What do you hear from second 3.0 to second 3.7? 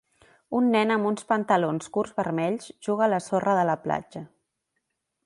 a la sorra de